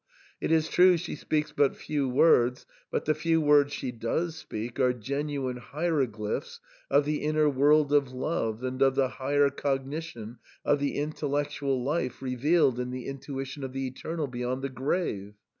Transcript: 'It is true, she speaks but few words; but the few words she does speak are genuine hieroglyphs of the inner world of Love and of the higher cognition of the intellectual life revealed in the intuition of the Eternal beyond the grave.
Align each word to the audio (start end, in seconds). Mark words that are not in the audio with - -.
'It 0.39 0.51
is 0.51 0.67
true, 0.67 0.97
she 0.97 1.15
speaks 1.15 1.51
but 1.51 1.75
few 1.75 2.09
words; 2.09 2.65
but 2.89 3.05
the 3.05 3.13
few 3.13 3.39
words 3.39 3.71
she 3.71 3.91
does 3.91 4.35
speak 4.35 4.79
are 4.79 4.93
genuine 4.93 5.57
hieroglyphs 5.57 6.59
of 6.89 7.05
the 7.05 7.17
inner 7.17 7.47
world 7.47 7.93
of 7.93 8.11
Love 8.11 8.63
and 8.63 8.81
of 8.81 8.95
the 8.95 9.09
higher 9.09 9.51
cognition 9.51 10.39
of 10.65 10.79
the 10.79 10.95
intellectual 10.97 11.83
life 11.83 12.19
revealed 12.19 12.79
in 12.79 12.89
the 12.89 13.05
intuition 13.05 13.63
of 13.63 13.73
the 13.73 13.85
Eternal 13.85 14.25
beyond 14.25 14.63
the 14.63 14.69
grave. 14.69 15.35